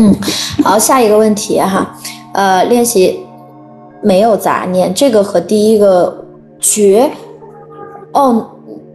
[0.00, 0.16] 嗯，
[0.64, 1.94] 好，下一个问题哈，
[2.32, 3.20] 呃，练习
[4.02, 6.24] 没有杂念，这个和第一个
[6.58, 7.10] 觉，
[8.14, 8.46] 哦，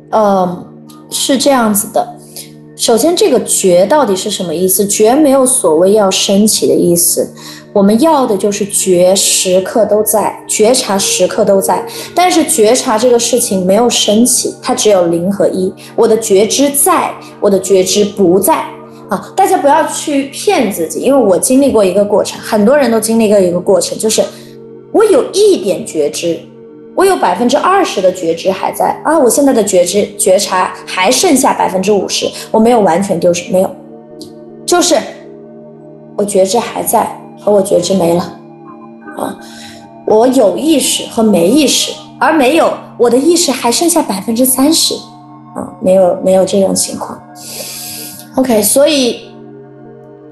[0.10, 0.66] 呃，
[1.12, 2.16] 是这样子的。
[2.76, 4.84] 首先，这个觉到底是什么意思？
[4.88, 7.32] 觉没有所谓要升起的意思，
[7.72, 11.86] 我们要的就是觉时刻都在，觉察时刻都在。
[12.16, 15.72] 但是觉察这个事情没有升起，它只有零和一。
[15.96, 18.66] 我的觉知在，我的觉知不在。
[19.10, 24.24] 啊，大家不要去骗自己，因为我经历过一个过程，很多人都经历过一个过程，就是
[24.92, 26.40] 我有一点觉知，
[26.96, 33.70] 我有百分之二十的觉知还在啊，我现在的觉知觉察还剩下百分之五十，我没有完全丢失，没有，
[34.66, 34.98] 就是
[36.18, 38.40] 我觉知还在和我觉知没了，
[39.18, 39.38] 啊，
[40.08, 44.96] 我有意识和没意识，而没有我的意识还剩下百分之三十，
[45.54, 47.22] 啊，没有没有这种情况。
[48.36, 49.22] OK，所以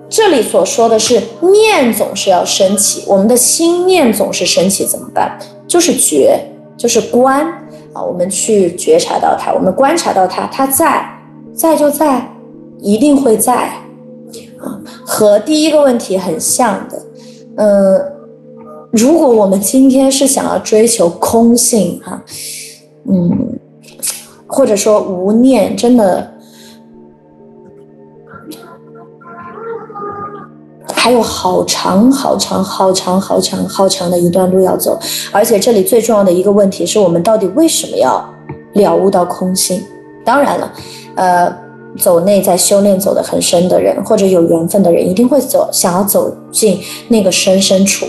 [0.09, 5.39] 这里所说的是念总是要升起，我们的心念总是升起，怎么办？
[5.65, 6.37] 就是觉，
[6.77, 7.47] 就是观
[7.93, 11.01] 啊，我们去觉察到它，我们观察到它，它在，
[11.55, 12.29] 在就在，
[12.81, 13.55] 一定会在
[14.59, 17.01] 啊，和第一个问题很像的。
[17.55, 18.01] 嗯，
[18.91, 22.21] 如果我们今天是想要追求空性哈，
[23.09, 23.57] 嗯，
[24.45, 26.32] 或者说无念，真的。
[31.03, 34.97] 还有好长好长好长好长好长的一段路要走，
[35.33, 38.23] 而且这里最重要的一个问题是我们到底为什么要
[38.71, 39.83] 了悟到空性？
[40.23, 40.73] 当然了，
[41.15, 41.53] 呃，
[41.99, 46.79] 走内在修炼走得很深的人，或者有缘分的人，一定会走，想要走进
[47.09, 48.05] 那个深深处，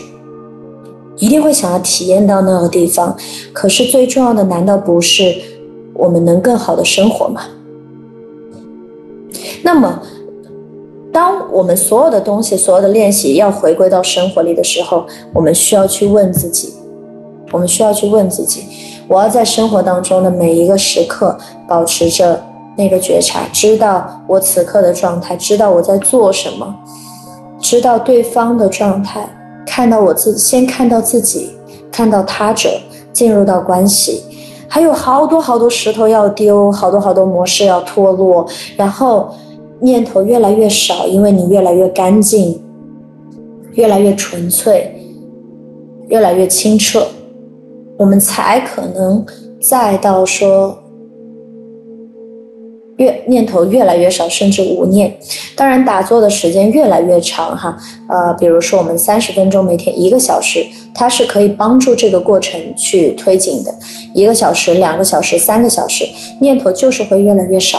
[1.16, 3.16] 一定会想要体验到那个地方。
[3.52, 5.34] 可是最重要的，难道不是
[5.94, 7.40] 我们能更好的生活吗？
[9.64, 10.00] 那么。
[11.14, 16.74] 当我们所有的东西、所有的练习要回归到生活里的时候，我们需要去问自己，
[17.52, 18.64] 我们需要去问自己：
[19.06, 21.38] 我要在生活当中的每一个时刻
[21.68, 22.42] 保持着
[22.76, 26.74] 那个觉察，知道我此刻的状态，知道我在做什么，
[27.60, 29.24] 知道对方的状态，
[29.64, 31.52] 看到我自先看到自己，
[31.92, 32.68] 看到他者，
[33.12, 34.24] 进入到关系，
[34.66, 38.44] 还有好多好多石头要丢，好多好多模式要脱落，
[38.76, 39.32] 然后。
[39.84, 42.58] 念头越来越少，因为你越来越干净，
[43.74, 44.90] 越来越纯粹，
[46.08, 47.06] 越来越清澈，
[47.98, 49.24] 我们才可能
[49.60, 50.78] 再到说
[52.96, 55.14] 越念头越来越少，甚至无念。
[55.54, 57.76] 当然，打坐的时间越来越长，哈，
[58.08, 60.64] 呃，比如说我们三十分钟，每天一个小时，
[60.94, 63.74] 它是可以帮助这个过程去推进的。
[64.14, 66.06] 一个小时、两个小时、三个小时，
[66.40, 67.78] 念头就是会越来越少。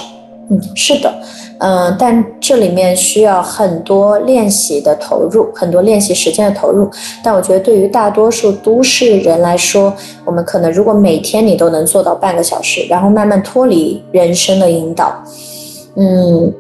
[0.49, 1.11] 嗯，是的。
[1.59, 6.89] 嗯，但这里面需要很多练习的投入，很多练习时间的投入。
[7.23, 9.93] 但我觉得，对于大多数都市人来说，
[10.25, 15.23] 我们可能如果每天你都能做到半个小时，然后慢慢脱离人生的引导，
[15.95, 16.53] 嗯，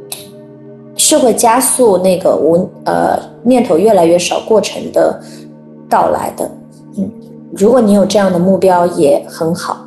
[0.95, 5.19] 是会加速那个无呃念头越来越少过程的
[5.89, 6.49] 到来的。
[6.97, 7.11] 嗯，
[7.51, 9.85] 如果你有这样的目标，也很好。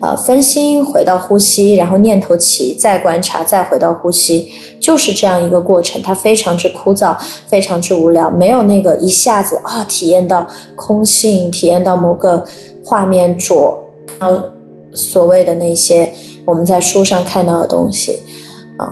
[0.00, 4.50] 呃，分心回到呼吸，然后念头起，再观察，再回到呼吸，
[4.80, 6.00] 就是这样一个过程。
[6.00, 7.14] 它非常之枯燥，
[7.46, 12.42] 非常之无聊，没有那个一下子啊，体验到空性，体验到某个
[12.82, 13.78] 画面着，
[14.20, 14.42] 呃，
[14.94, 16.10] 所谓的那些
[16.46, 18.20] 我们在书上看到的东西，
[18.78, 18.90] 啊，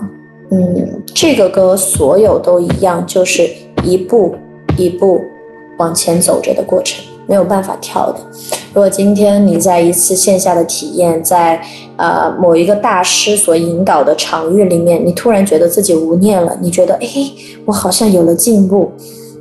[0.51, 3.49] 嗯，这个跟所有都一样，就是
[3.83, 4.35] 一步
[4.77, 5.23] 一步
[5.79, 7.03] 往前走着的过程。
[7.29, 8.19] 没有办法跳的。
[8.73, 11.61] 如果今天你在一次线下的体验，在
[11.97, 17.09] 呃某一个大师所引导的场域里面，你突然觉得自己无念了，你觉得哎，
[17.67, 18.91] 我好像有了进步，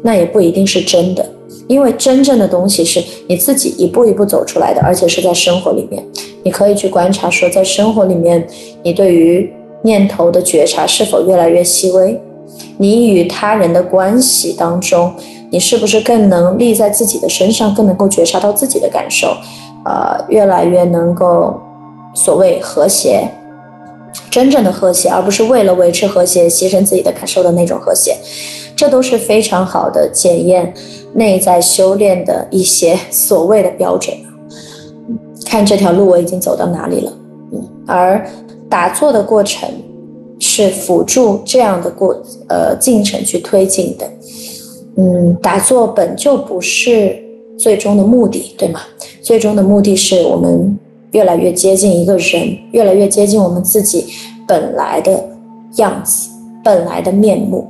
[0.02, 1.26] 那也不一定是真的。
[1.68, 6.04] 因为真正的东西是你自己一步一步走出来的，而且是在生活里面。
[6.44, 8.46] 你可以去观察说，在生活里面，
[8.84, 9.52] 你对于
[9.84, 12.20] 念头的觉察是否越来越细微？
[12.78, 15.14] 你与他人的关系当中。
[15.50, 19.36] 你是不是更能立在自己的身上，更能够觉察到自己的感受，
[19.86, 21.60] 呃，越来越能够
[22.14, 23.30] 所谓和谐，
[24.30, 28.18] 真正的和谐，而不是为了维持和谐牺牲自己的感受的那种和谐，
[28.76, 30.74] 这都是非常好的检验
[31.14, 34.16] 内在修炼的一些 所谓的标准。
[35.46, 37.14] 看这条路我已经走到哪里了，
[37.54, 38.28] 嗯，而
[38.70, 39.70] 打坐的过程
[40.40, 42.14] 是辅助这样的过
[42.50, 44.06] 呃进程去推进的。
[44.98, 47.16] 嗯，打坐本就不是
[47.58, 48.82] 最终的目的，对吗？
[49.22, 50.78] 最终的目的是我们
[51.12, 54.08] 越来越接近一个人，越来越接近我们自己
[54.48, 55.24] 本来的
[55.76, 56.30] 样子、
[56.64, 57.68] 本来的面目。